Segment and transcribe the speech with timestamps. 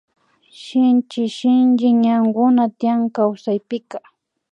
[0.61, 3.97] Shinchi sinchi ñankuna tiyan kawsaypika